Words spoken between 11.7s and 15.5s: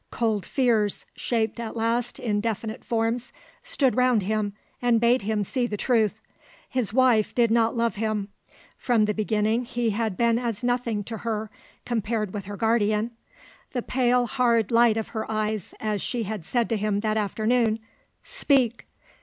compared with her guardian. The pale, hard light of her